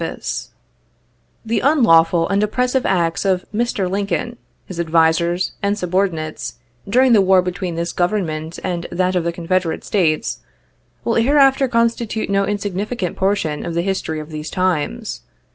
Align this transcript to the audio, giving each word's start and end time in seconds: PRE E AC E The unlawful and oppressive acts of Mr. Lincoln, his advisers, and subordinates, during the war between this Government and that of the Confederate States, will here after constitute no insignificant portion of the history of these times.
PRE 0.01 0.07
E 0.07 0.13
AC 0.17 0.49
E 0.49 0.53
The 1.45 1.59
unlawful 1.59 2.27
and 2.27 2.41
oppressive 2.41 2.87
acts 2.87 3.23
of 3.23 3.45
Mr. 3.53 3.87
Lincoln, 3.87 4.37
his 4.65 4.79
advisers, 4.79 5.51
and 5.61 5.77
subordinates, 5.77 6.55
during 6.89 7.13
the 7.13 7.21
war 7.21 7.43
between 7.43 7.75
this 7.75 7.93
Government 7.93 8.57
and 8.63 8.87
that 8.91 9.15
of 9.15 9.23
the 9.23 9.31
Confederate 9.31 9.83
States, 9.83 10.39
will 11.05 11.13
here 11.13 11.37
after 11.37 11.67
constitute 11.67 12.31
no 12.31 12.45
insignificant 12.47 13.15
portion 13.15 13.63
of 13.63 13.75
the 13.75 13.83
history 13.83 14.19
of 14.19 14.31
these 14.31 14.49
times. 14.49 15.21